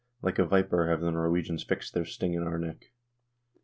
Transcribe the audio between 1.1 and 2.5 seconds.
Nor wegians fixed their sting in